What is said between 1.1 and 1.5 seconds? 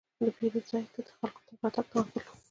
خلکو